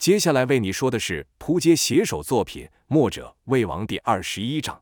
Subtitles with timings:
[0.00, 4.80] 接下来为你说的是扑街写手作品《墨者魏王》第二十一章。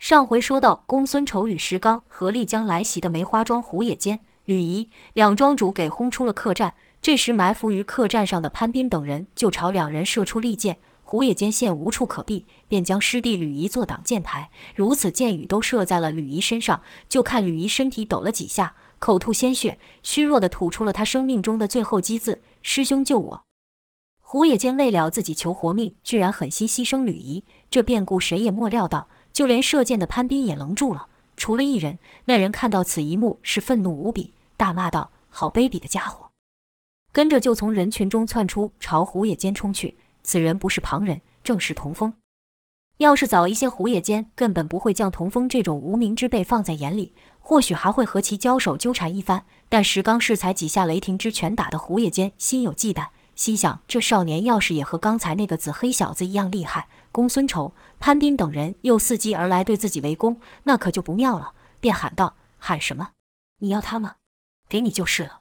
[0.00, 6.74] 上回说到，公孙丑与石刚合力将来袭的梅花庄胡野间、吕仪两庄主给轰出了客栈。
[7.00, 10.78] 这时，埋伏于客栈上的潘斌等人就朝两人射出利箭。
[11.04, 14.50] 胡野间现无处可避，便将师弟吕仪坐挡箭台。
[14.74, 23.42] 如此箭雨都射在了吕仪身上，就看吕仪身体抖了几下，口吐鲜血，虚弱地吐出了他生命中的最后机字：“师兄救我！”
[24.28, 27.44] 胡野间为了自己求活命，居然狠心牺牲吕仪。
[27.70, 31.06] 这变故谁也莫料到，就连射箭的潘斌也愣住了。
[31.36, 36.30] 除了一人，那人看到此一幕是愤怒无比，大骂道：“好卑鄙的家伙！”
[37.14, 39.96] 跟着就从人群中窜出，朝胡野间冲去。
[40.24, 42.12] 此人不是旁人，正是童风。
[42.96, 49.44] 要是早一些，胡野间根本不会将童风这种无名之辈放在眼里，或许还会和其交手纠缠一番。
[49.68, 53.06] 但石刚适才几下雷霆之拳打得胡野间心有忌惮，
[53.36, 61.52] 心想这少年要是也和刚才那个紫黑小子一样厉害，公孙仇、潘斌等人又伺机而来对自己围攻，那可就不妙了。
[61.78, 63.10] 便喊道：“喊什么？
[63.60, 64.14] 你要他吗？
[64.68, 65.40] 给你就是了。”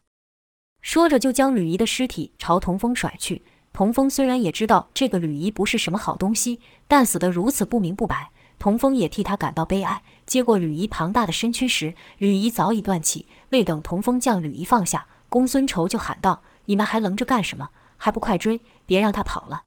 [0.83, 3.43] 说着就将吕仪的尸体朝童风甩去。
[3.71, 6.59] 童风虽然也知道这个吕仪不是什么好东西，
[6.89, 10.03] 但死得如此不明不白，童风也替他感到悲哀。
[10.25, 13.27] 接过吕仪庞大的身躯时，吕仪早已断气。
[13.51, 17.69] 未等童风将吕仪放下，公孙仇就喊道：“你们还愣着干什么？
[17.97, 18.61] 还不快追！
[18.85, 19.63] 别让他跑了！”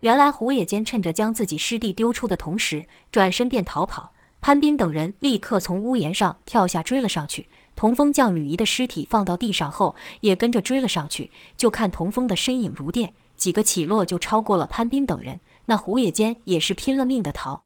[0.00, 4.12] 原来胡野间趁着将自己师弟丢出的同时，转身便逃跑。
[4.40, 7.48] 潘斌等人立刻从屋檐上跳下追了上去。
[7.76, 11.30] 童风将吕仪的尸体放到地上后，也跟着追了上去。
[11.56, 15.40] 就看童风的身影如电，几个起落就超过了潘斌等人。
[15.66, 17.62] 那胡野间也是拼了命的逃，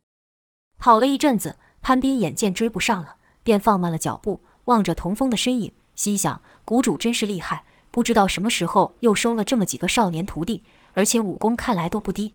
[0.78, 10.64] 跑了一阵子，潘斌眼见追不上了，便放慢了脚步，望着童风的身影，心想：谷主真是厉害，不知道什么时候又收了这么几个少年徒弟，
[10.94, 12.34] 而且武功看来都不低。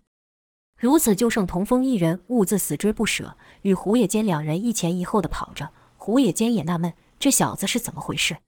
[0.78, 5.68] 如此就剩童风一人，兀自死追不舍，与胡野间两人一前一后的跑着。
[5.98, 6.94] 胡野间也纳闷。
[7.18, 8.38] 这小子是怎么回事？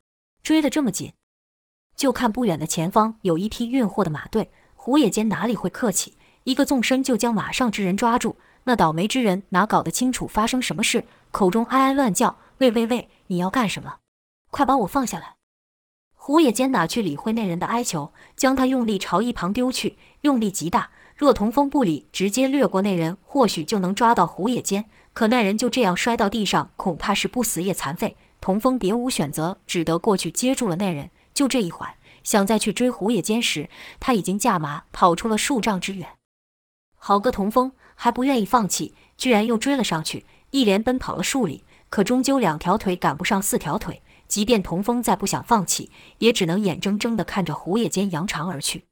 [0.42, 1.12] 追得这么紧？
[1.94, 4.50] 就看不远的前方有一批运货的马队。
[4.74, 8.38] 胡野间哪里会客气，一个纵身就将马上之人抓住。
[8.64, 13.96] 那倒霉之人哪搞得清楚发生什么事，口中哀哀乱叫：“喂喂喂，你要干什么？
[14.50, 15.36] 快把我放下来！”
[16.24, 20.90] 胡野间哪去理会那人的哀求，将他用力朝一旁丢去，用力极大。
[21.16, 24.84] 若童风不理，直接掠过那人，或许就能抓到胡野间。
[25.14, 28.16] 可那人就这样摔到地上，恐怕是不死也残废。
[28.40, 31.10] 童风别无选择，只得过去接住了那人。
[31.34, 33.68] 就这一会儿，想再去追胡野间时，
[33.98, 36.06] 他已经驾马跑出了数丈之远。
[36.94, 41.64] 好个童风，还不愿意放弃，居然又追了上去，一连奔跑了数里。
[41.90, 44.00] 可终究两条腿赶不上四条腿，
[44.32, 48.86] 即便童风再不想放弃，也只能眼睁睁地看着胡野间扬长而去。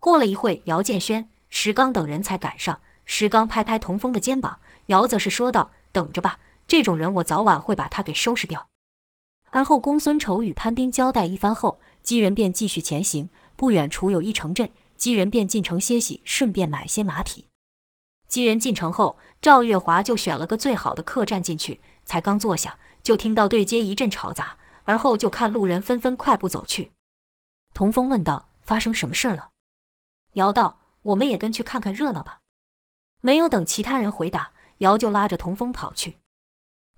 [0.00, 2.80] 过了一会，姚建轩、石刚等人才赶上。
[3.04, 8.66] 石刚拍拍童风的肩膀，姚则是说道：“等着吧。”这种人，我早晚会把他给收拾掉。
[9.50, 13.28] 而后，公孙丑与潘斌交代一番后，几人便继续前行。
[13.54, 17.46] 不远处有一城镇，几人便进城歇息，顺便买些马匹。
[18.26, 26.90] 几人进城后，赵月华就选了个最好的客栈进去，才刚坐下，就听到对街一阵吵杂，而后就看路人纷纷快步走去。
[27.72, 29.50] 童风问道：“发生什么事了？”
[30.34, 32.40] 姚道：“我们也跟去看看热闹吧。”
[33.22, 36.16] 没有等其他人回答，姚就拉着童风跑去。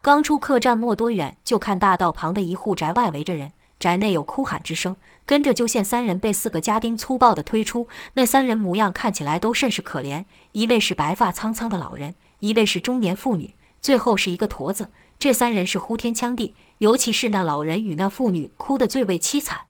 [0.01, 4.97] 刚出客栈没多远，就看大道旁的一户宅外围着人，宅内有哭喊之声。
[5.27, 7.87] 跟着就见三人被四个家丁粗暴地推出。
[8.15, 14.91] 那三人模样看起来都甚是可怜，一位是白发苍苍的老人，一位是中年妇女，最后是一个驼子。
[15.19, 19.67] 这三人是呼天抢地，尤其是那老人与那妇女哭得最为凄惨。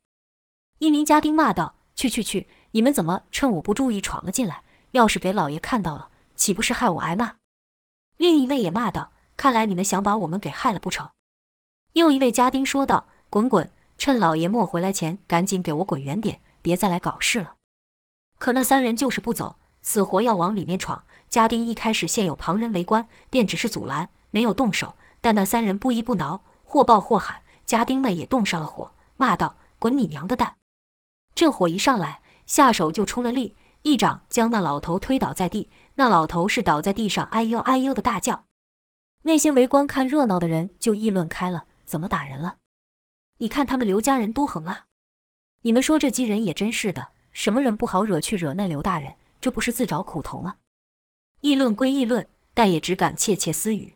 [0.78, 2.46] 一名家丁骂道：“去去去！
[2.72, 4.62] 你们怎么趁我不注意闯了进来？
[4.90, 7.36] 要是给老爷看到了，岂不是害我挨骂？”
[8.18, 9.12] 另一位也骂道。
[9.38, 11.10] 看来你们想把我们给害了不成？
[11.92, 13.70] 又一位家丁说道：“滚滚！
[13.96, 17.54] 趁老爷莫回来前，赶紧给我滚远点，别再来搞事了。”
[18.38, 21.04] 可那三人就是不走，死活要往里面闯。
[21.30, 24.96] 家丁一开始见有旁人围观，便只是阻拦，没有动手。
[25.20, 30.56] 但那三人不依不挠，或抱或喊，家丁们也动上了火，骂道：“滚你娘的蛋！”
[31.34, 35.70] 这火一上来，下手就出了力，一掌将那老头推倒在地。
[35.94, 38.44] 那老头是倒在地上，哎呦哎呦的大叫。
[39.22, 42.58] 那些围观看热闹的人就议论开了：怎么打人了？
[43.38, 44.86] 你看他们刘家人多横啊！
[45.62, 50.56] 你们说这几人也真是的，什么人不好惹，去惹那刘大人，这不是自找苦头吗？
[51.40, 53.94] 议论归议论，但也只敢窃窃私语。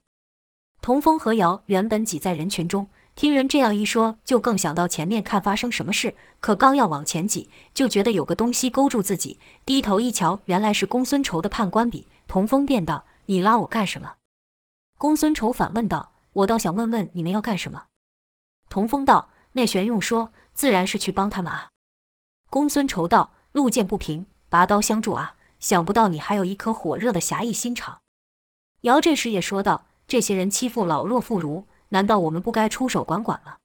[0.83, 6.17] 童风和姚原本挤在人群中，听人这样一说，就更想到前面看发生什么事。
[6.41, 12.09] 可刚要往前挤，就觉得有个东西勾住自己，低头一瞧，原来是公孙仇的判官笔。
[12.27, 14.15] 童风便道：“你拉我干什么？”
[14.99, 17.85] 公孙仇反问道：“我倒想问问你们要干什么？”
[18.69, 21.69] 童风道：“那玄用说，自然是去帮他们啊。”
[22.51, 25.37] 公孙仇道：“路见不平，拔刀相助啊！
[25.61, 28.01] 想不到你还有一颗火热的侠义心肠。”
[28.83, 33.59] 尧这时也说道：“这些人欺负老弱妇孺。”难道我们不该出手管管了？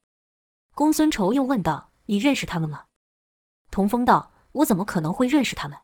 [0.75, 2.83] 公孙仇又问道：“你认识他们吗？”
[3.71, 5.77] 童风道：“我怎么可能会认识他们？”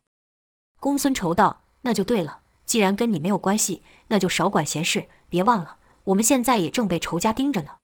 [0.78, 5.08] 公孙仇道：“那就对了，既然跟你没有关系，那就少管闲事。
[5.30, 7.78] 别忘了，我们现在也正被仇家盯着呢。”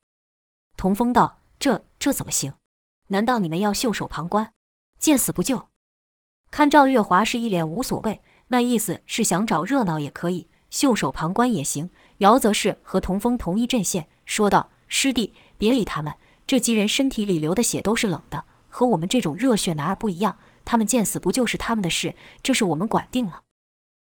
[0.76, 2.52] 童风道：“这这怎么行？
[3.06, 4.52] 难道你们要袖手旁观，
[4.98, 5.68] 见死不救？”
[6.52, 11.88] 看赵月华是一脸无所谓，那意思是想找热闹也可以，袖手旁观也行。
[12.20, 14.06] 姚则是和童风同一阵线。
[14.24, 16.14] 说道：“师弟，别理他们。
[16.46, 20.36] 这几人身体里流的血都是冷的，和我们这种热血男儿不一样。
[20.64, 23.42] 他们见死不救是他们的事，这是我们管定了。”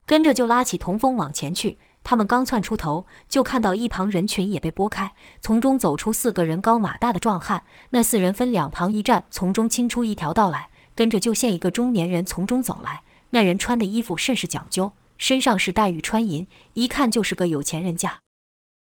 [0.05, 1.79] 跟着就拉起童风往前去。
[2.03, 7.63] 他们刚窜出头，就看到一旁人群也被拨开，从中走出四个人高马大的壮汉。
[7.91, 10.71] 那四人分两旁一站，从中清出一条道来。
[10.97, 13.03] 跟着就见一个中年人从中走来。
[13.31, 18.19] 那人穿的衣服甚是讲究，身上是黛玉穿银，一看就是个有钱人家。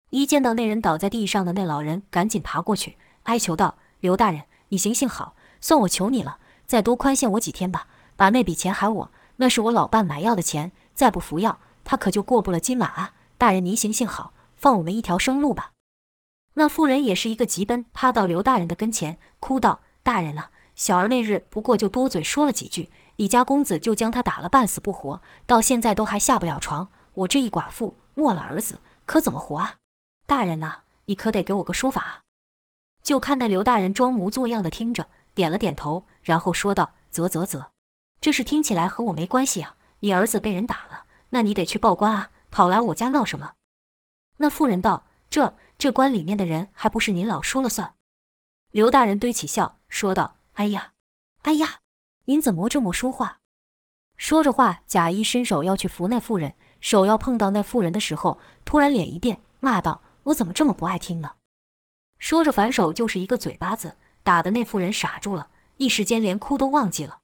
[0.10, 7.86] 一见到那人倒在地上的那老人，赶紧爬过去，哀求道：“刘大人，你行行好，算我求你了，再多宽限我几天吧，
[8.16, 13.14] 把那笔钱还我，那是我老伴买药的钱，再不服药，他可就过不了今晚啊！
[13.38, 15.74] 大人您行行好，放我们一条生路吧。”
[16.58, 29.76] 那妇人也是一个急奔，趴到刘大人的跟前，哭道：“大人啊，小儿那日不过就多嘴说了几句，李家公子就将他打了半死不活，到现在都还下不了床，我这一寡妇没了儿子，可怎么活啊？”
[30.26, 32.22] 大人呐，你可得给我个说法啊！
[33.04, 37.72] 就看那刘大人装模作样的听着，点了点头，然后说道：“啧啧啧，
[38.22, 39.76] 这事听起来和我没关系啊！
[40.00, 42.32] 你儿子被人打了，那你得去报官啊！
[42.50, 43.54] 跑来我家闹什么？”
[44.38, 47.96] 那妇人道：“这这官里面的人还不是您老说了算？”
[48.72, 50.94] 刘大人堆起笑，说道：“哎呀，
[51.42, 51.82] 哎呀，
[52.26, 53.40] 您怎么这么说话？”
[54.18, 61.32] 说着话，贾一伸手要去扶那妇人，手要碰到那妇人的时候，突然脸一变，骂道：我怎么这么不爱听呢？
[62.20, 67.20] 说着反手就是一个嘴巴子，打得那妇人傻住了，一时间连哭都忘记了。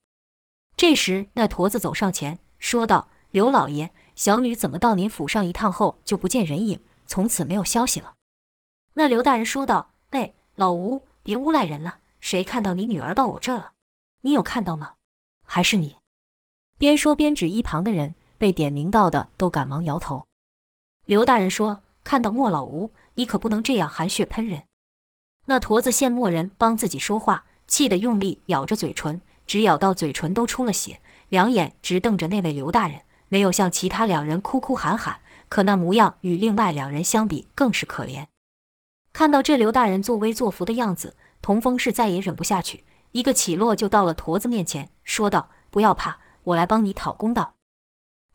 [0.76, 8.16] 这时那驼子走上前说道：“刘老爷，小女怎么到您府上一趟后就不见人影，从此没有消息了？”
[8.96, 13.74] 那刘大人说道：“哎，老吴，别诬赖人了，谁看到你女儿到我这了？
[14.22, 14.94] 你有看到吗？
[15.44, 15.98] 还是你？”
[16.78, 20.26] 边说边指一旁的人，被点名到的都赶忙摇头。
[21.06, 21.82] 刘大人说。
[22.02, 24.64] 看到莫老吴，你可不能这样含血喷人。
[25.46, 35.20] 那驼子见莫人帮自己说话，气得用力咬着嘴唇，直咬到嘴唇都出了血，两眼直瞪着那位刘大人，没有像其他两人哭哭喊喊，
[35.50, 38.26] 可那模样与另外两人相比更是可怜。
[39.14, 47.56] 看到这刘大人作威作福的样子，童风是再也忍不下去，一个起落就到了驼子面前，说道：“不要怕，我来帮你讨公道。”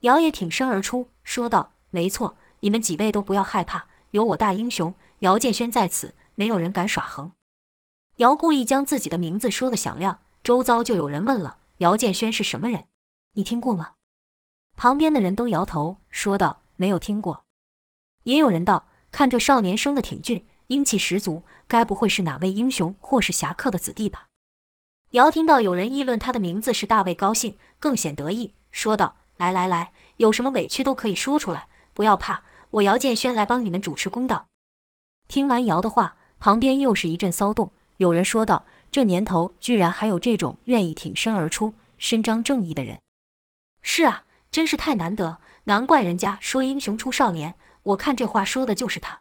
[0.00, 7.32] 尧也挺身而出，说道：“没错。”你们几位都不要害怕，有我大英雄姚建轩在此，没有人敢耍横。
[8.16, 12.86] 姚故意将自己的名字说得响亮，周遭就有人问了：姚建轩是什么人？
[13.34, 13.92] 你听过吗？
[14.76, 17.44] 旁边的人都摇头，说道：没有听过。
[18.22, 24.28] 也有人道：看这少年生得挺俊，英气十足，该不会是哪位英雄或是侠客的子弟吧？
[25.14, 32.42] 姚听到有人议论他的名字，是大卫高兴，更显得意，说道：来来来，有什么委屈都可以说出来，不要怕。
[32.70, 34.48] 我姚建轩来帮你们主持公道。
[35.28, 37.70] 听完姚的话，旁边又是一阵骚动。
[37.98, 42.98] 有人说道：“这年头居然还有这种愿意挺身而出、伸张正义的人。”
[43.82, 47.54] 是啊，真是太难得，难怪人家说英雄出少年。
[47.84, 49.20] 我看这话说的就是他。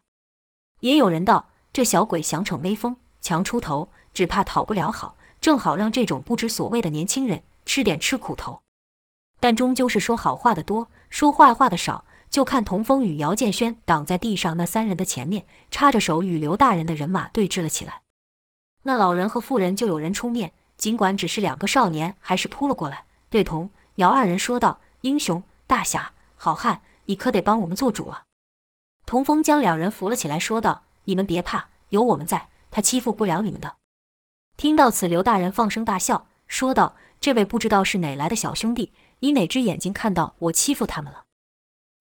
[0.79, 8.61] 也有人道：“这小鬼想逞威风，强出头，只怕讨不了好，正好让这种不知所谓的年轻人吃点吃苦头。”
[9.41, 12.05] 但终究是说好话的多，说坏话的少。
[12.29, 18.01] 就看童风与姚建轩挡在地上那三人的前面，插着手与刘大人的人马对峙了起来。
[18.83, 28.23] 那老人和妇人就有人出面，尽管只是两个少年，还是扑了过来，对童姚二人说道：“英雄大侠好汉，你可得帮我们做主啊！”
[29.05, 33.75] 童风将两人扶了起来，说道：“你们别怕，有我们在，他欺负不了你们的。”
[34.55, 41.25] 听到此，刘大人放声大笑，说道：“这位不知道是哪来的小兄弟，你哪只眼睛看到我欺负他们了？”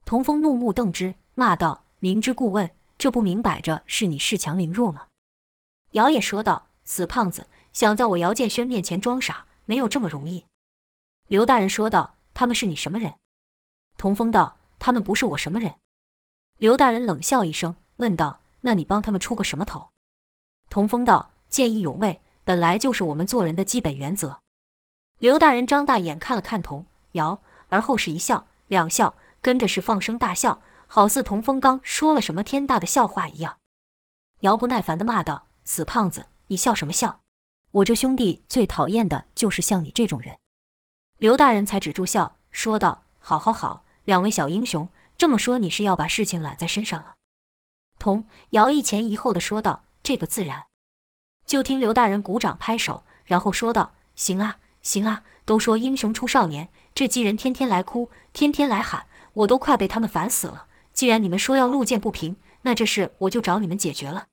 [0.04, 5.06] 童风怒目瞪之，骂道：“明知故问，这不明摆着是你恃强凌弱吗？”
[5.92, 10.44] 姚也说道：“死胖子，想在我姚建轩面前装傻，没有这么容易。”
[11.28, 13.14] 刘大人说道：“他们是你什么人？”
[13.96, 15.74] 童风道：“他们不是我什么人。”
[16.58, 19.88] 刘大人冷笑一声，问道：“那你帮他们出个什么头？”
[20.68, 24.40] 童风道：“见义勇为，本来就是我们做人的基本原则。”
[25.18, 33.58] 刘大人张大眼看了看童姚，而后是一笑，两笑，跟着是放声大笑，好似童风刚说了什么天大的笑话一样。
[34.40, 37.20] 姚不耐烦地骂道：“死胖子，你笑什么笑？
[37.70, 40.36] 我这兄弟最讨厌的就是像你这种人。”
[41.18, 47.14] 刘大人才止住笑，说道：“好好好，两位小英雄，这么说你是要把事情揽在身上了？”
[48.00, 50.64] 童姚一前一后的说道：“这个自然。”
[51.46, 60.66] 就听刘大人鼓掌拍手，然后说道：“行啊。”行啊，都说英雄出少年，这几人天天来哭，天天来喊，我都快被他们烦死了。
[60.92, 64.26] 既然你们说要路见不平，那这事我就找你们解决了。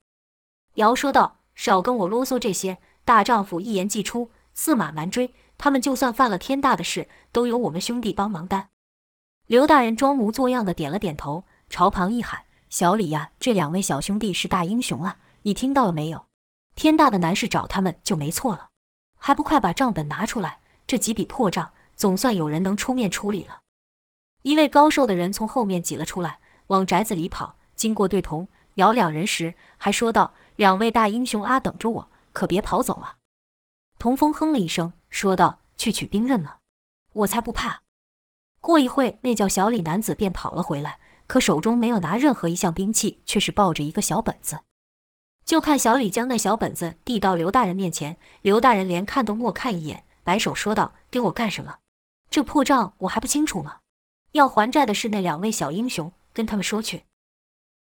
[0.74, 5.36] 姚说道：“少跟我啰嗦这些，大丈夫一言既出，驷马难追。
[5.60, 8.70] 他们就算犯了天大的事，都有我们兄弟帮忙担。”
[9.46, 16.26] 刘大人装模作样的点了点头，朝旁一喊：“小李呀，这两位小兄弟是大英雄啊，你听到了没有？
[16.80, 18.70] 天大的难事找他们就没错了。”
[19.22, 20.60] 还不快把账本拿出来！
[20.88, 23.60] 这几笔破账，总算有人能出面处理了。
[24.44, 27.58] 一位高瘦的人从后面挤了出来，往宅子里跑。
[27.76, 33.18] 经过对童姚两人时，还说道：“两位大英雄啊，等着我，可别跑走啊！”
[34.00, 36.60] 童风哼了一声，说道：“去取兵刃了，
[37.12, 37.82] 我才不怕。”
[38.62, 44.62] 过一会，那叫小李男子便跑了回来，可手中没有拿任何一项兵器，却是抱着一个小本子。
[45.50, 51.78] 就看小李将那小本子递到刘大人面前，刘大人连看都莫看一眼，摆手说道：“给我干什么？
[52.30, 53.78] 这破账我还不清楚吗？
[54.34, 57.06] 要还债的是那两位小英雄，跟他们说去。”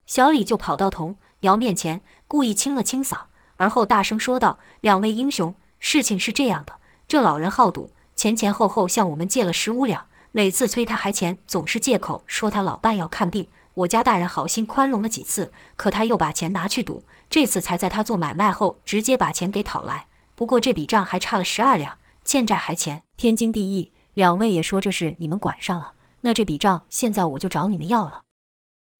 [0.08, 3.26] 小李就跑到童瑶面前，故意清了清嗓，
[3.58, 6.74] 而后大声说道：“两位英雄，事情是这样的，
[7.08, 20.08] 这老人好赌，前前后后向我们借了十五两，每次催他还钱，总是借口说他老伴要看病。”我家大人好心宽容了几次，可他又把钱拿去赌，这次才在他做买卖后直接把钱给讨来。
[20.36, 23.92] 不过这笔账还差了十二两，欠债还钱，天经地义。
[24.16, 28.22] 两位也说这事你们管上了，那这笔账现在我就找你们要了。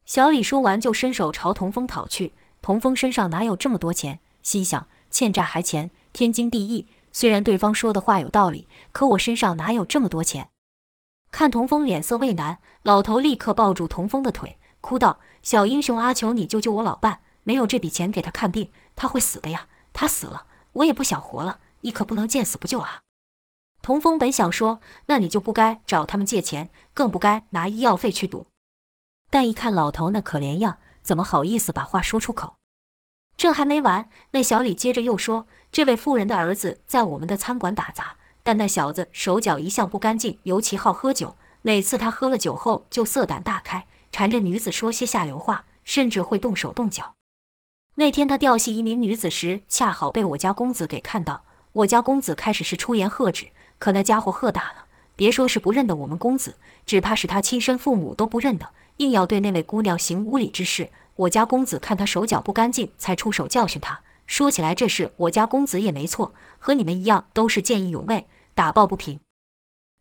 [0.06, 4.20] 小李说完就伸手朝童风讨去，童风身上哪有这么多钱？
[4.42, 6.88] 心想欠债还钱，天经地义。
[7.12, 10.50] 虽然对方说的话有道理，可我身上哪有这么多钱？
[11.32, 14.58] 看童风脸色为难，老头立刻抱住童风的腿。
[14.82, 17.20] 哭道：“小英雄阿，求你救救我老伴！
[17.50, 19.68] 没有这笔钱给他看病，他会死的呀！
[19.92, 21.58] 他死了，我也不想活了。
[21.82, 23.02] 你可不能见死不救啊！”
[23.82, 28.46] 童风本想说：“那你就不该找他们借钱，更不该拿医药费去赌。”
[29.32, 32.54] 但一看老头那可怜样，怎么好意思把话说出口？
[33.36, 41.36] 这还没完，那小李接着又说：“这位妇人的儿子在我们的餐馆打杂，但那小子手脚一向不干净，尤其好喝酒。
[41.64, 47.16] 每次他喝了酒后，就色胆大开。”缠着女子说些下流话，甚至会动手动脚。
[48.00, 51.44] 那天他调戏一名女子时，恰好被我家公子给看到。
[51.74, 54.86] 我家公子开始是出言喝止，可那家伙喝大了，
[55.18, 60.90] 别说是不认得我们公子，只怕是他亲生父母都不认得，硬要对那位姑娘行无礼之事。
[61.18, 64.00] 我家公子看他手脚不干净，才出手教训他。
[64.26, 69.20] 说起来，这事我家公子也没错，和你们一样，都是见义勇为，打抱不平。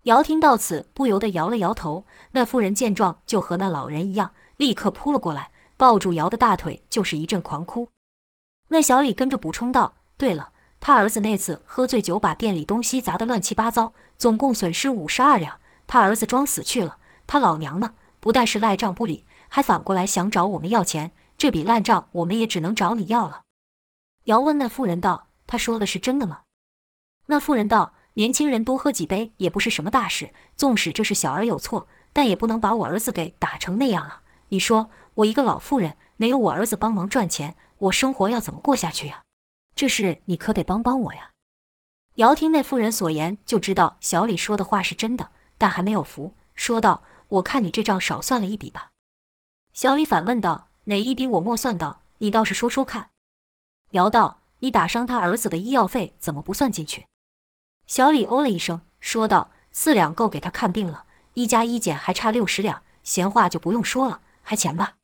[0.04, 2.04] 姚听到此，不由得摇了摇头。
[2.30, 7.88] 那妇人见状，就和那老人一样，立刻扑了过来，抱住姚的大腿，就是一阵狂哭。
[8.68, 15.60] 那小李跟着补充道：“对了，他儿子那次喝醉酒，把店里东西砸得乱七八糟，总共损失五十二两。
[15.86, 21.12] 他儿子装死去了，他老娘呢，不但是赖账不理，还反过来想找我们要钱。
[21.38, 23.42] 这笔烂账，我们也只能找你要了。”
[24.24, 26.40] 姚问那妇人道：“他说的是真的吗？”
[27.26, 27.94] 那妇人道。
[28.14, 34.22] 年轻人多喝几杯也不是什么大事，纵使这是小儿有错，但也不能把我儿子给打成那样啊！
[34.48, 39.24] 你说我一个老妇人，没有我儿子帮忙赚钱，我生活要怎么过下去呀？
[39.74, 41.32] 这事你可得帮帮我呀！
[42.16, 48.90] 姚听那妇人所言，就知道小李说的话是真的，但还没有服，说道：“我看你这账少算了一笔吧。”
[49.74, 52.02] 小李反问道：“哪一笔我莫算到？
[52.18, 53.10] 你倒是说说看。”
[53.90, 57.06] 姚道：“你打伤他儿子的医药费怎么不算进去？”
[57.88, 64.94] 小李哦了一声，说道：“四两够给他看病了，一加一减还差六十两，闲话就不用说了，还钱吧。”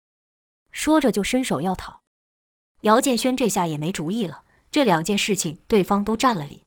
[0.74, 2.02] 说着就伸手要讨。
[2.82, 6.62] 姚建轩这下也没主意了，这两件事情对方都占了理。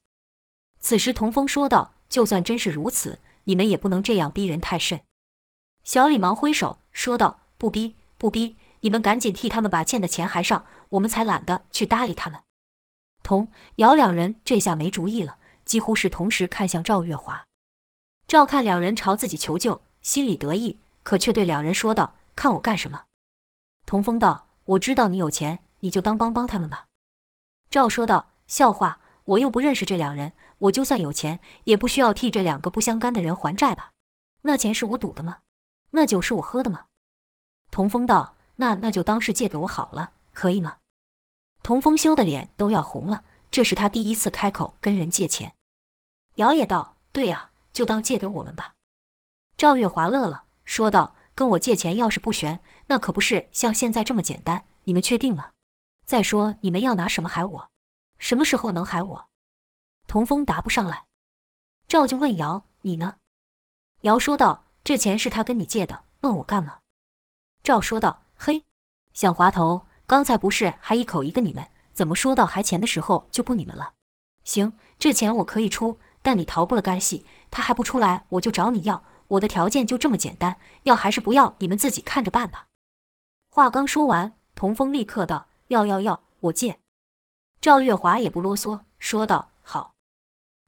[0.80, 5.02] 此时童峰说道：“就算真是如此，你们也不能这样逼人太甚。”
[5.84, 12.40] 小李忙挥手说道：“不逼不逼，你们赶紧替他们把欠的钱还上，我们才懒得去搭理他们。”
[13.22, 17.46] 童、姚两人这下没主意了，几乎是同时看向赵月华。
[18.26, 23.04] 赵看两人朝自己求救，心里得意，可却对两人说道：“看我干什么？”
[23.88, 26.88] 童风道：“我知道你有钱，你就当帮帮他们吧。”
[27.72, 33.94] 赵说道：“笑话，我又不认识这两人，我就算有钱，也不需要替这两个不相干的人还债吧？
[34.42, 35.38] 那钱是我赌的吗？
[35.92, 36.88] 那酒是我喝的吗？”
[37.72, 40.80] 童风道：“那那就当是借给我好了，可以吗？”
[41.64, 45.56] 童风羞得脸都要红了，这是他第一次开口跟人借钱。
[46.36, 48.74] 姚也道：“对呀，就当借给我们吧。”
[49.56, 54.66] 赵月华乐了，说道：“跟我借钱要是不悬，那可不是像现在这么简单。
[54.84, 55.52] 你们确定吗？
[56.06, 57.70] 再说你们要拿什么害我？
[58.18, 59.30] 什么时候能害我？”
[60.08, 61.06] 童风答不上来。
[61.88, 63.16] 赵就问姚：“你呢？”
[64.02, 66.80] 姚说道：“这钱是他跟你借的，问我干嘛？”
[67.64, 68.64] 赵说道：“嘿，
[69.14, 73.92] 想滑头。”刚才不是还一口一个你们，怎么说到还钱的时候就不你们了？
[74.46, 77.26] 行，这钱我可以出，但你逃不了干系。
[77.52, 79.04] 他还不出来，我就找你要。
[79.28, 82.68] 我的条件就这么简单，要还是不要，你们自己看着办吧。
[83.58, 86.78] 话刚说完，童风立刻道：“要要要，我借。”
[87.60, 89.96] 赵月华也不啰嗦，说道：“好。”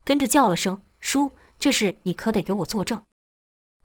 [0.04, 3.04] 跟着叫了声“叔”，这事你可得给我作证。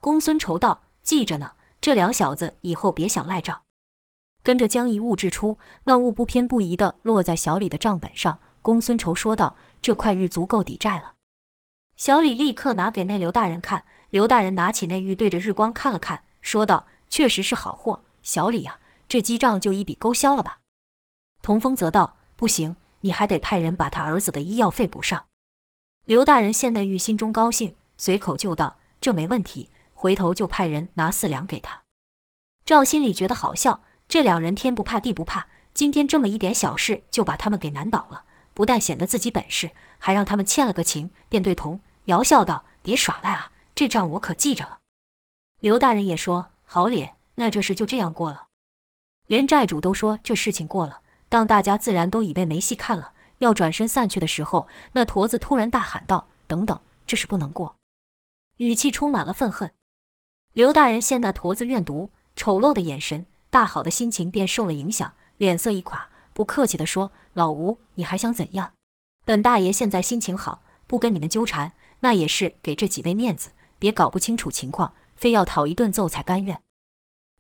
[0.01, 3.61] 公孙仇道：“记着呢，这两小子以后别想赖账。”
[4.43, 8.39] 跟着将一物掷出，那物不偏不倚地落在小李的账本上。
[8.63, 11.17] 公孙仇说道：“这块玉足够抵债了。”
[11.99, 13.85] 小李立刻拿给那刘大人看。
[14.09, 18.03] 刘大人拿起那玉，对着日光看了看，说道：“确实是好货。
[18.23, 20.61] 小李呀、这记账就一笔勾销了吧。”
[21.43, 25.27] 童风则道：“不行，你还得派人把他儿子的医药费补上。”
[26.05, 31.85] 刘大人现在玉，心中高兴，随口就道：“这没问题。”回头就派人拿四两给他。
[32.67, 33.83] 赵心里觉得好笑。
[34.07, 44.81] 这两人天不怕地不怕，今天这么一点小事就把他们给难倒了，不但显得自己本事，还让他们欠了个情，便对童姚笑道：“别耍赖啊，这账我可记着了。”
[45.61, 48.44] 刘大人也说：“好脸，那这事就这样过了。”
[49.27, 57.77] 连债主都说这事情过了，当大家自然都以为没戏看了，要转身散去的时候，那驼子突然大喊道：“等等，这事不能过！”
[58.59, 59.73] 语气充满了愤恨。
[60.53, 63.27] 刘大人见那驼子怨毒丑陋的眼神。
[63.51, 68.73] 大好的心情便受了影响，脸色一垮，不客气地说：“老吴，你还想怎样？
[69.25, 73.51] 本大爷现在心情好，不跟你们纠缠，那也是给这几位面子。
[73.79, 76.61] 别搞不清楚情况，非要讨一顿揍才甘愿。”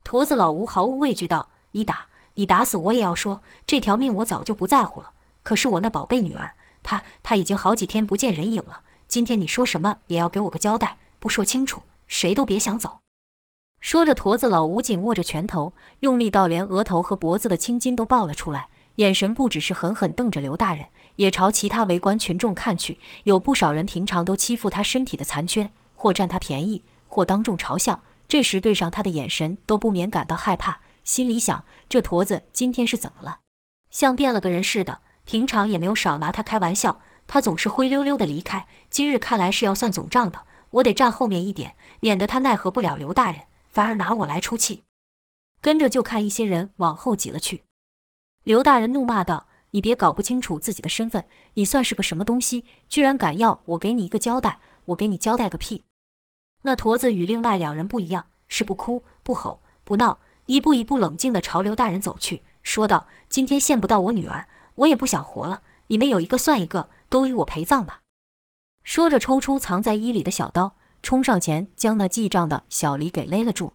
[0.04, 5.10] 驼子老吴毫无畏惧道：“你打，你打死我也要说，这条命我早就不在乎了。
[5.42, 6.52] 可是我那宝贝女儿，
[6.84, 8.82] 她她已经好几天不见人影了。
[9.08, 12.98] 今天你说什么也要给我个交代，不说清楚，谁都别想走。”
[13.82, 22.98] 说着，驼子老吴紧握着拳头，用力到连额头和脖子的青筋都爆了出来，眼神不只是狠狠瞪着刘大人，也朝其他围观群众看去。
[23.24, 33.40] 有不少人平常都欺负他身体的残缺，或占他便宜，或当众嘲笑，这时对上他的眼神，都不免感到害怕，心里想：这驼子今天是怎么了？
[33.90, 35.02] 像变了个人似的。
[35.26, 38.66] 平常也没有少拿他开玩笑，他总是灰溜溜的离开。
[38.90, 43.44] 今日看来是要算总账的，我得站后面一点，免得他奈何不了刘大人。
[43.70, 44.84] 反而拿我来出气，
[45.60, 47.64] 跟着就看一些人往后挤了去。
[48.44, 52.64] 刘大人怒骂道：“你别搞不清楚自己的身份，你算是个什么东西？
[52.88, 54.60] 居然敢要我给你一个交代？
[54.84, 55.84] 我给你交代个屁！”
[56.62, 65.62] 那驼子与另外两人不一样，是不哭不吼不闹，一步一步冷静地朝刘大人走去，说道：“今天见不到我女儿，我也不想活了。
[65.86, 68.00] 你们有一个算一个，都与我陪葬吧。”
[68.84, 70.76] 说着，抽出藏在衣里的小刀。
[71.02, 73.74] 冲上前，将那记账的小李给勒了住。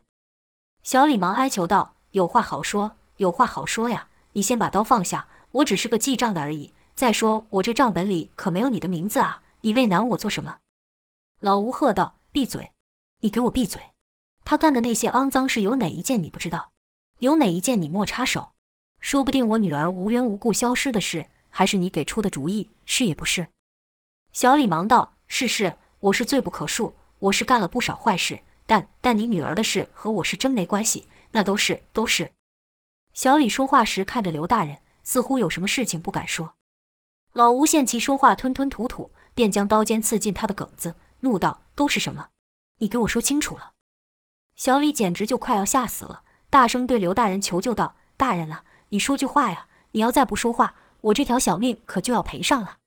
[0.82, 4.08] 小李忙哀求道：“有话好说，有话好说呀！
[4.34, 6.74] 你先把刀放下，我只是个记账的而已。
[6.96, 9.44] 再说，我这账本里可没有你的名字啊！
[9.62, 10.58] 你为难我做什么？”
[11.40, 12.72] 老吴喝道：“闭嘴！
[13.20, 13.82] 你给我闭嘴！
[14.50, 16.72] 他干的那些肮脏事有哪一件你不知道？
[17.20, 18.54] 有哪一件你莫插手？
[19.00, 23.50] 说不定我女儿无缘无故消失的事，还是你给出的主意，是也不是？”
[24.34, 32.32] 小李忙道：“是是，我是罪不可恕。”我是干了不少坏事，但但你女儿的事和我是真没关系，那都是都是。
[33.14, 36.56] 小李说话时看着刘大人，似乎有什么事情不敢说。
[37.34, 42.30] 老吴见其说话吞吞吐吐，便将刀尖刺进他的梗子，怒道：“都是什么？
[42.80, 43.74] 你给我说清楚了！”
[44.60, 49.68] 小李简直就快要吓死了，大声对刘大人求救道：“大人啊，你说句话呀！
[49.92, 52.80] 你要再不说话，我这条小命可就要赔上了。”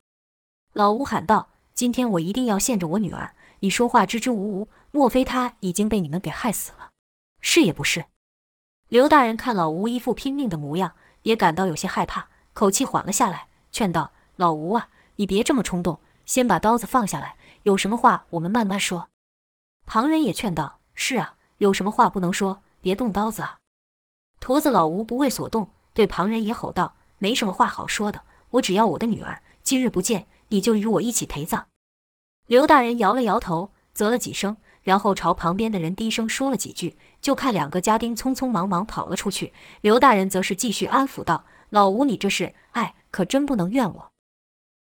[0.74, 6.90] 老吴喊道：“今天我一定要见着我女儿。”你说话支支吾吾，莫非他已经被你们给害死了？
[7.40, 8.04] 是也不是？
[8.88, 19.08] 刘大人看老吴一副拼命的模样，也感到有些害怕，口气缓了下来，劝道：“老吴啊，你别这么冲动，先把刀子放下来，有什么话我们慢慢说。”
[19.86, 23.58] 旁人也劝道：“是啊，有什么话不能说，别动刀子啊。”
[24.40, 31.68] 驼子老吴不为所动，对旁人也吼道：“没什么话好说的，我只要我的女儿，今日不见，你就与我一起陪葬。”
[32.48, 39.52] 刘大人摇了摇头，啧了几声，然后朝旁边的人低声说了几句，就看两个家丁匆匆忙忙跑了出去。
[39.82, 42.56] 刘大人则是继续安抚道：“老吴，你这是……
[42.72, 44.10] 哎，可真不能怨我。”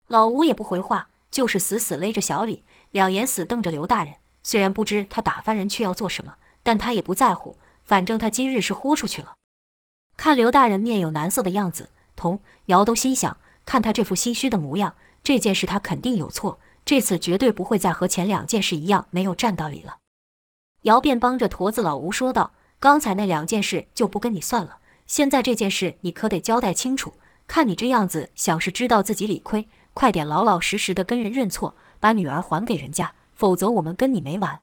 [0.06, 2.62] 老吴也不回话，就是死死勒着小李，
[2.92, 4.14] 两眼死瞪着刘大人。
[4.44, 6.36] 虽然不知他打发人去要做什么，
[6.68, 9.36] 但他也不在乎，反正他今日是豁出去了。
[10.18, 19.96] 看刘大人面有难色的样子，童姚都心想：看他这副心虚的模样，这件事他肯定有错，这次绝对不会再和前两件事一样没有占道理了。
[20.82, 27.14] 姚便帮着驼子老吴说道：“刚才那两件事就不跟你算了，现在这件事你可得交代清楚。
[27.46, 34.60] 看你这样子，想是知道自己理亏，快点老老实实的跟人认错，把女儿还给人家，否则我们跟你没完。”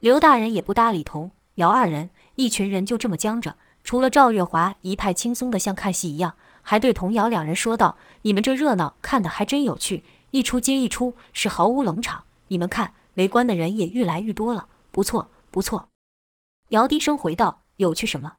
[0.00, 3.56] 刘大人也不搭理童姚二人，一群人就这么僵着。
[3.82, 12.24] 除了赵月华一派轻松的像看戏一样，还对童瑶两人说道：“你们这热闹看得还真有趣，一出接一出，是毫无冷场。
[12.48, 15.88] 你们看，围观的人也愈来愈多了，不错，不错。”
[16.68, 18.34] 瑶低声回道：“有趣什么？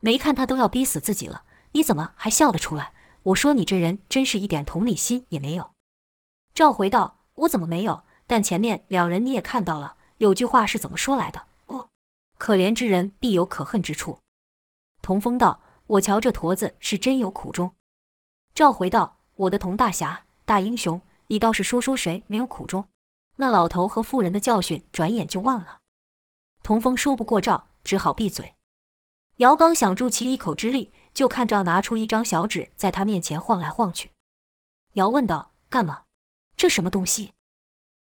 [0.00, 2.92] 没看他都要逼死自己了，你怎么还笑得出来？
[3.24, 5.72] 我说你这人真是一点同理心也没有。”
[6.54, 8.04] 赵回道：“我怎么没有？
[8.26, 11.46] 但前面两人你也看到了，有句话是怎么说来的？
[11.66, 11.88] 哦，
[12.38, 14.20] 可怜之人必有可恨之处。”
[15.02, 17.74] 童风道：“我瞧这驼子是真有苦衷。”
[18.54, 22.88] 赵回道：“我的童大侠、大英雄，你倒是说说谁没有苦衷？”
[23.34, 25.80] 那老头和妇人的教训转眼就忘了。
[26.62, 28.54] 童风说不过赵，只好闭嘴。
[29.38, 34.12] 姚刚想助其一口之力，就看赵拿出一张小纸，在他面前晃来晃去。
[34.92, 36.04] 姚问道：“干嘛？
[36.56, 37.32] 这什么东西？”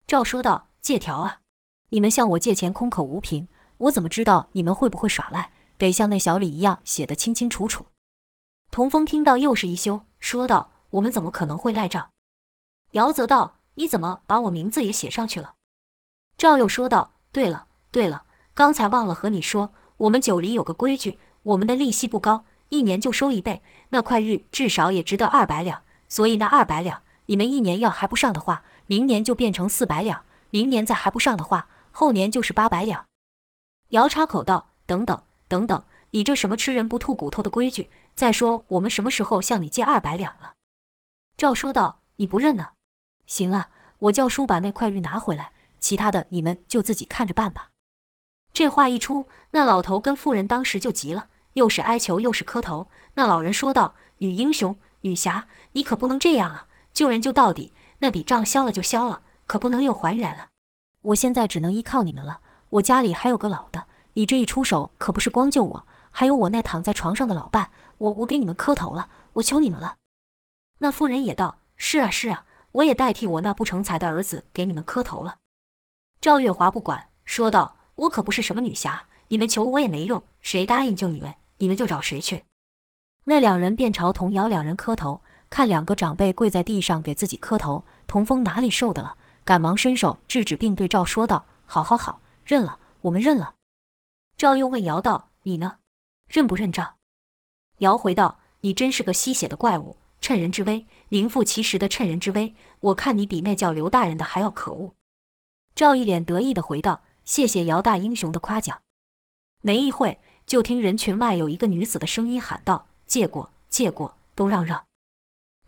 [0.08, 1.42] 赵说道：“借条啊！
[1.90, 3.48] 你们向我借钱，空口无凭，
[3.78, 7.86] 我怎么知道你们会不会耍赖？”得像那小李一样写得清清楚楚。
[8.72, 12.10] 童风听到又是一休，说道：“我们怎么可能会赖账？”
[12.94, 15.54] 姚泽道：“你怎么把我名字也写上去了？”
[16.36, 18.24] 赵又说道：“对了，对了，
[18.54, 31.68] 刚才忘了和你说，我们九黎有个规矩，我们的利息不高，一年就收一倍，那块玉至少也值得二百两，所以那二百两，你们一年要还不上的话，明年就变成四百两，明年再还不上的话，
[32.00, 33.08] 后年就是八百两。”
[33.90, 37.90] 姚插口道：“等等。”等等，你这什么吃人不吐骨头的规矩？
[38.14, 40.56] 再说我们什么时候向你借二百两了？
[41.38, 42.72] 赵说道：“你不认呢？
[43.26, 47.70] 行啊，我叫叔把那块玉拿回来，其他的你们就自己看着办吧。”
[48.52, 52.90] 这话一出，那老头跟妇人当时就急了，又是哀求又是磕头。
[53.14, 56.68] 那老人说道：“女英雄，女侠，你可不能这样啊！
[56.92, 60.50] 救人救到底，那笔账消了就消了，可不能又还原了。
[61.02, 63.86] 我现在只能依靠你们了，我家里还有个老的。”
[64.18, 69.98] 你这一出手可不是光救我，还有我那躺在床上的老伴，我我给你们磕头了，我求你们了。
[70.80, 75.36] 那妇人也道：“是啊是啊，我也代替我那不成才的儿子给你们磕头了。”
[76.20, 82.44] 赵月华不管，说道：“我可不是什么女侠，你们求我也没用，谁答应救你们，你们就找谁去。”
[83.26, 89.16] 那两人便朝童瑶两人磕头，看两个长辈跪在地上给自己磕头，童风哪里受得了，
[89.48, 93.56] 赶忙伸手制止，并对赵说道：“好好好，认了，我们认了。”
[94.36, 95.78] 赵又问姚道：“你呢？
[96.28, 96.96] 认不认账？”
[97.80, 102.56] 姚回道：“你真是个吸血的怪物，趁人之危，名副其实的趁人之危。
[102.82, 104.94] 我看你比那叫刘大人的还要可恶。”
[105.74, 108.82] 赵一脸得意的回道：“谢谢姚大英雄的夸奖。”
[109.64, 114.87] 没一会，就听人群外有一个女子的声音喊道：“借过，借过，都让让！”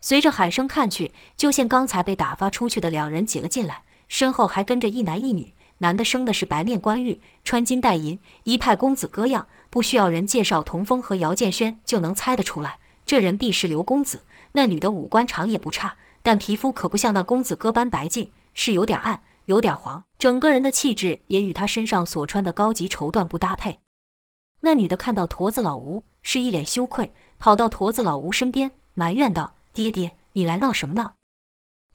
[0.00, 5.54] 随着喊声看去，就见刚才被打发出去的两人挤了进来，身后还跟着一男一女。
[5.78, 14.20] 男的生的是白面冠玉，穿金戴银，一派公子哥样，不需要人介绍，童风和姚建轩就能猜得出来，这人必是刘公子。
[14.52, 23.78] 那女的五官长也不差，但皮肤可不像那公子哥般白净，是有点暗，有点黄，整个人的气质也与他身上所穿的高级绸缎不搭配。
[24.60, 31.14] 那女的看到驼子老吴，是一脸羞愧，跑到驼子老吴身边埋怨道：“爹爹，你来闹什么闹？”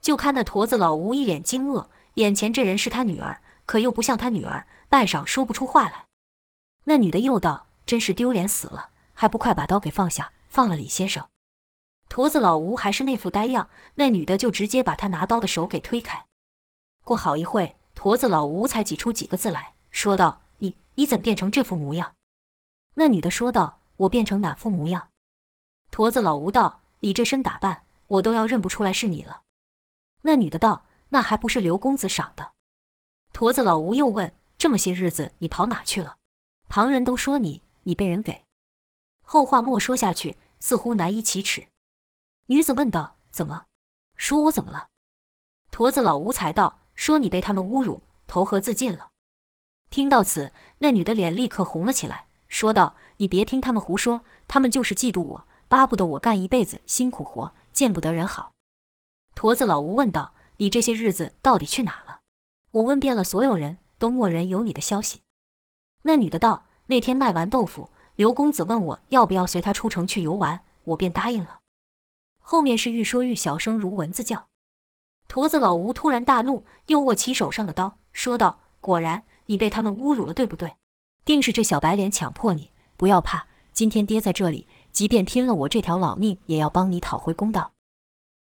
[0.00, 3.42] 就看那驼子老吴一脸惊愕，眼前这人是他女儿。
[3.66, 6.06] 可又不像他女儿，半晌说不出话来。
[6.84, 11.26] 那女的又道：“真是丢脸死了，还不快把刀给放下，放了李先生。”
[12.08, 16.26] 驼子老吴还是那副呆样，那女的就直接把他拿刀的手给推开。
[17.02, 22.14] 过好一会，驼子老吴才挤出几个字来说道：“你你怎么变成这副模样？”
[22.94, 25.08] 那女的说道：“我变成哪副模样？”
[25.90, 29.42] 驼子老吴道：“你这身打扮，我都要认不出来是你了。”
[30.22, 32.52] 那女的道：“那还不是刘公子赏的。”
[33.32, 36.16] 驼子老吴又问：“这么些日子你跑哪去了？
[36.68, 38.44] 旁人都说你，你被人给……”
[39.22, 41.68] 后话莫说下去，似乎难以启齿。
[42.46, 43.66] 女子问道：“怎么？
[44.16, 44.88] 说我怎么了？”
[45.70, 49.10] 驼子老吴才道：“说你被他们侮辱，投河自尽了。”
[49.90, 58.52] 听到此，那女的脸立刻红了起来，说道：“你别听他们胡说，他们就是嫉妒我，巴不得我干一辈子辛苦活，见不得人好。”
[59.34, 62.20] 驼子老吴问道：“你这些日子到底去哪了？”
[62.72, 65.22] 我问遍了所有人，都没人有你的消息。
[66.02, 71.60] 那女的道：“那天卖完豆腐，刘公子问我要不要随他出城去游玩，我便答应了。”
[72.40, 74.46] 后面是愈说愈小声，如蚊子叫。
[75.26, 80.76] 驼子老吴突然大怒，又握起手上的刀，说道：“果然，你被他们侮辱了，对不对？
[81.24, 82.70] 定是这小白脸强迫你。
[82.96, 87.72] 不要怕，今天爹在这里，即便拼了我这条老命，也要帮你讨回公道。”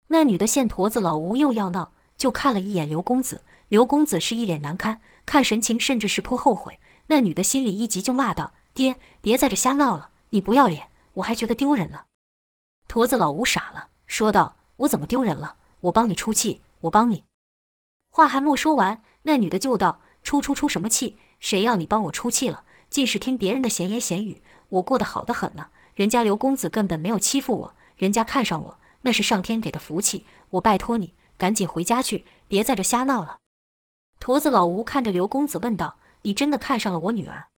[0.09, 3.41] 那女的见驼子老吴又要闹，就看了一眼刘公子。
[3.69, 6.79] 刘公子是一脸难堪，看神情甚至是颇后悔。
[7.07, 12.05] 那女的心里一急，就骂道：“爹，别在这瞎闹了，你不要脸，我还觉得丢人了。”
[12.87, 15.57] 驼子老吴傻了，说道：“我怎么丢人了？
[15.81, 17.25] 我帮你出气。”我帮你，
[18.11, 21.17] 话还没说完，那女的就道：“出出出什么气？
[21.41, 22.65] 谁要你帮我出气了？
[22.91, 24.43] 尽是听别人的闲言闲语。
[24.69, 30.27] 我过得好得很呢，人家刘公子根本没有欺负我，人家看上我那是上天给的福气。
[30.51, 33.39] 我拜托你，赶紧回家去，别在这瞎闹了。”
[34.19, 37.49] 驼子老吴看着刘公子问道：“你真的看上了我女儿？”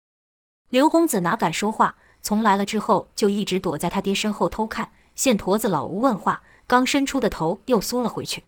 [0.71, 4.93] 刘公子哪敢说话，从来了之后就一直躲在他爹身后偷看。
[5.15, 8.45] 现驼子老吴问话，刚伸出的头又缩了回去。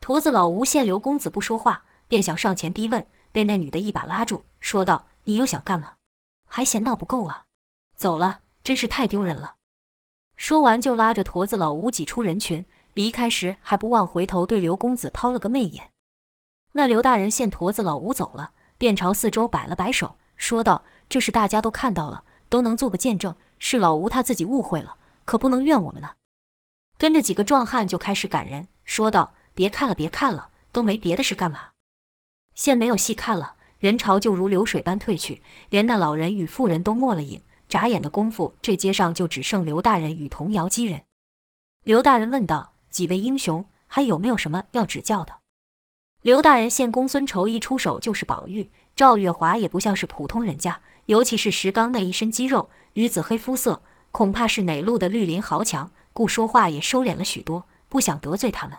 [0.00, 5.94] 驼子老吴见刘公子不说话，便想上前逼问，被那女的一把拉住，说道：“你又想干嘛？
[6.48, 7.44] 还嫌闹不够啊？
[7.94, 9.54] 走了，真是太丢人了。”
[10.36, 15.92] 说完就拉着驼子老吴挤出人群，离开时还不忘回头对刘公子抛了个媚眼。
[16.72, 26.10] 那刘大人见驼子老吴走了，便朝四周摆了摆手，说道：“这事大家都看到了，都能做个见证，是老吴他自己误会了，可不能怨我们呢。”
[26.98, 29.34] 跟着几个壮汉就开始赶人，说道。
[29.54, 31.70] 别看了，别看了，都没别的事干嘛？
[32.54, 37.40] 现没有戏看了，人潮就如流水般退去，连那老人与妇人都没了影。
[37.68, 41.02] 眨眼的功夫，这街上就只剩刘大人与童谣几人。
[41.84, 45.36] 刘大人问道：“几位英雄，还有没有什么要指教的？”
[46.22, 58.78] 刘大人见公孙仇一出手就是宝玉，赵月华也不像是普通人家，尤其是石刚那一身肌肉，与紫黑肤色，恐怕是哪路的绿林豪强，故说话也收敛了许多，不想得罪他们。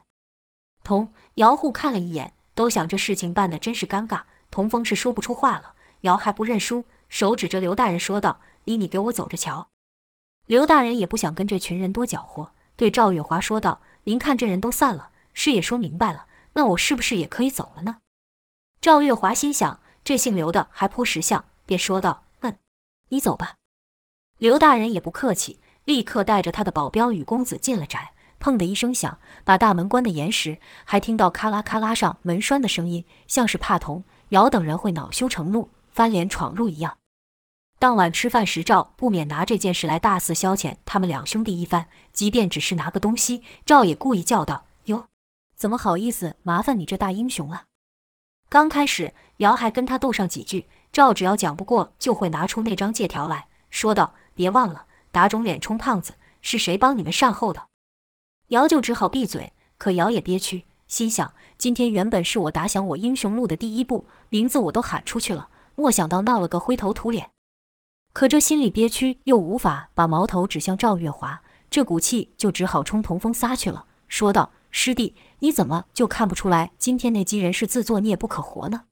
[0.83, 4.23] 童姚户看了一眼，都想这事情办得真是尴尬。
[4.49, 9.69] 童风是说不出话了，姚还不认输，手指着刘大人说道：“你你给我走着瞧。”
[10.45, 17.97] 刘大人也不想跟这群人多搅和，对赵月华说道：“您看这人都散了，事也说明白了，那我是不是也可以走了呢？”
[18.79, 22.57] 赵月华心想，这姓刘的还颇识相，便说道：“嗯，
[23.09, 23.55] 你走吧。”
[24.39, 28.13] 刘大人也不客气，立刻带着他的保镖与公子进了宅。
[28.39, 36.99] 砰的一声响，把大门关得严实，还听到咔啦咔啦上门栓的声音，像是怕童姚等人会恼羞成怒，翻脸闯入一样。
[37.79, 45.05] 当晚吃饭时，赵不免拿这件事来大肆消遣他们两兄弟一番，即便只是拿个东西，赵也故意叫道：“哟，
[45.55, 47.65] 怎么好意思麻烦你这大英雄了？”
[48.49, 57.67] 刚开始，姚还跟他斗上几句，赵只要讲不过，就会拿出那张借条来说道：“别忘了，打肿脸充胖子，是谁帮你们善后的？”
[58.49, 67.29] 姚就只好闭嘴，可姚也憋屈，心想：今天原本是我打响我英雄路的第一步，名字我都喊出去了，没想到闹了个灰头土脸。
[68.13, 78.85] 可这心里憋屈，又无法把矛头指向赵月华，这股气就只好冲童风撒去了，说道：“师弟，你怎么就看不出来，今天那几人是自作孽不可活呢？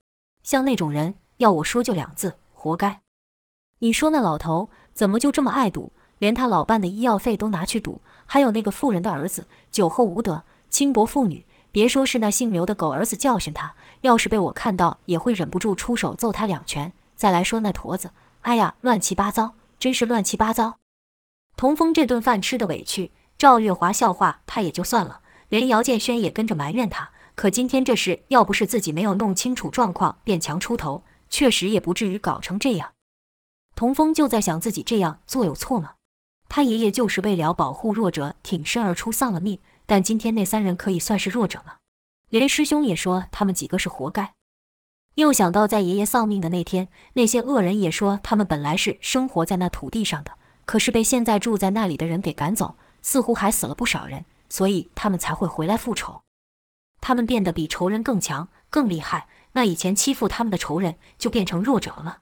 [0.43, 3.01] 像那种人，要我说就两字：活该。
[3.79, 11.45] 你说那老头怎么就这么爱赌，连他老伴的医药费都拿去赌？”还有那个妇人的儿子，酒后无德，轻薄妇女。
[11.71, 16.93] 别说是那姓刘的狗儿子教训他，要是被我看到，也会忍不住出手揍他两拳。
[17.15, 18.11] 再来说那驼子，
[18.45, 20.77] 哎呀，乱七八糟，真是乱七八糟。
[21.57, 27.09] 童风这顿饭吃得委屈，赵月华笑话他也就算了，连姚建轩也跟着埋怨他。
[27.33, 32.91] 可今天这事，要不是自己没有弄清楚状况，便强出头，确实也不至于搞成这样。
[33.75, 35.93] 童风就在想，自己这样做有错吗？
[36.47, 39.57] 他爷爷就是为了保护弱者，挺身而出，丧了命。
[39.87, 41.77] 但今天那三人可以算是弱者吗？
[42.29, 44.34] 连师兄也说他们几个是活该。
[45.15, 50.31] 又想到在爷爷丧命的那天，那些恶人也说他们本来是生活在那土地上的，
[50.65, 56.21] 可是被现在住在那里的人给赶走，似乎还死了不少人，所以他们才会回来复仇。
[56.99, 62.19] 他们变得比仇人更强、更厉害，那以前欺负他们的仇人就变成弱者了。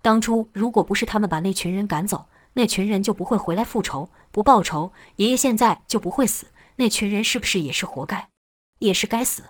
[0.00, 4.10] 当初如果不是他们把那群人赶走，那群人就不会回来复仇。
[4.30, 6.48] 不报仇，爷爷现在就不会死。
[6.76, 8.28] 那群人是不是也是活该？
[8.78, 9.44] 也是该死。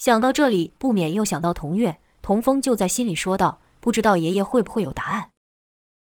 [0.00, 2.00] 想到这里，不免又想到童月。
[2.22, 5.32] 童风就在心里说道：“不知道爷爷会不会有答案。”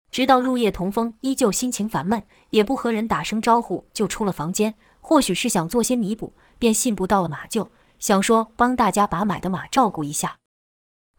[0.10, 4.76] 直到入夜，童风依旧心情烦闷，也不和人打声招呼，就出了房间。
[5.02, 7.68] 或许是想做些弥补，便信步到了马厩，
[8.00, 10.38] 想说帮大家把买的马照顾一下。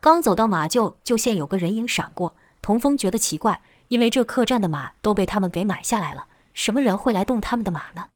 [0.01, 2.35] 刚走到马厩，就见有个人影闪过。
[2.63, 8.07] 童风觉得奇怪，因为这客栈的马都被他们给买下来了，什么人会来动他们的马呢？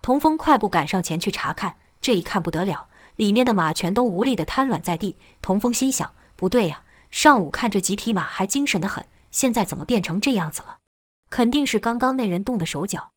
[0.00, 2.86] 童风快步赶上前去查看，这一看不得了。
[3.20, 10.78] 里面的马全都无力地瘫软在地，童风心想：不对呀，上午看这几匹马还精神得很，现在怎么变成这样子了？
[11.28, 13.10] 肯定是刚刚那人动的手脚，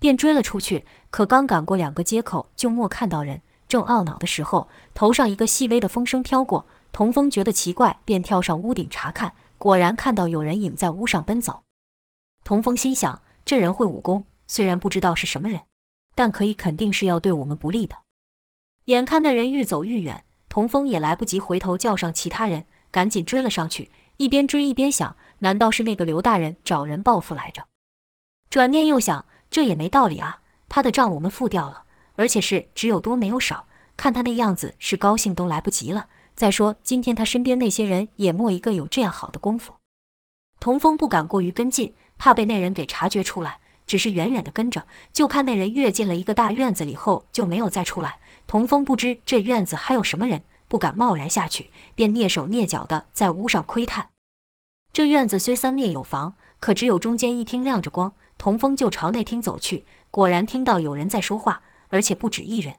[0.00, 0.84] 便追了出去。
[1.12, 3.40] 可刚赶过两个街口，就没看到人。
[3.68, 11.62] 正懊恼的时候，头上一个细微的风声飘过，童风觉得奇怪，便跳上屋顶查看，果然看到有人影在屋上奔走。
[12.42, 15.60] 童风心想：这人会武功，虽然不知道是什么人，
[16.16, 17.94] 但可以肯定是要对我们不利的。
[18.90, 23.90] 眼看那人愈走愈远，童风也来不及回头叫上其他人，赶紧追了上去。
[24.16, 27.64] 一边追一边想：难道是那个刘大人找人报复来着？
[28.50, 30.40] 转念又想，这也没道理啊！
[30.68, 31.84] 他的账我们付掉了，
[32.16, 33.66] 而且是只有多没有少。
[33.96, 36.08] 看他那样子，是高兴都来不及了。
[36.34, 39.74] 再说今天他身边那些人也没一个有这样好的功夫。
[40.58, 44.86] 童风不敢过于跟进，怕被那人给察觉出来，只是远远地跟着。
[45.12, 48.18] 就看那人跃进了一个大院子里后，就没有再出来。
[48.50, 54.08] 童风不知这院子还有什么人，不敢贸然下去，便蹑手蹑脚地在屋上窥探。
[54.92, 58.12] 这院子虽三面有房，可只有中间一厅亮着光。
[58.36, 62.78] 童风就朝那厅走去，果然听到有人在说话，而且不止一人。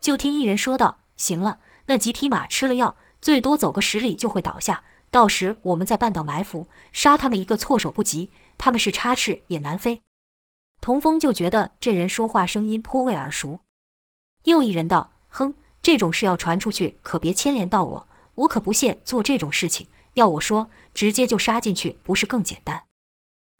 [0.00, 4.82] 就听一人说道：“行了，那几匹马吃了药，最多走个十里就会倒下。
[5.12, 8.32] 到时我们在半道埋伏，杀他们一个措手不及。
[8.58, 10.02] 他们是插翅也难飞。”
[10.82, 13.60] 童风就觉得这人说话声音颇为耳熟。
[14.44, 18.08] 又一人道：“哼，这种事要传出去，可别牵连到我。
[18.36, 19.86] 我可不屑做这种事情。
[20.14, 22.84] 要我说，直接就杀进去，不是更简单？”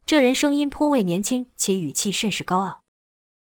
[0.05, 2.81] 这人声音颇为年轻，且语气甚是高傲。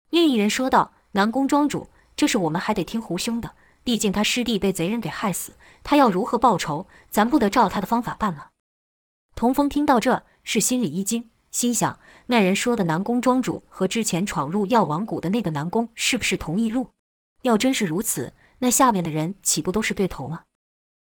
[0.10, 3.54] 另一人说道：“南宫庄主，这事我们还得听胡兄的。
[3.84, 8.50] 毕竟他师弟被贼人给害死，他要如何报仇，咱不得照他的方法办了。”
[9.34, 16.90] 童风听到这，是心里一惊，心想：那人说的南宫庄主和之前闯入药王谷的那个南宫，是不是同一路？
[17.42, 20.44] 要真是如此，那下面的人岂不都是对头吗？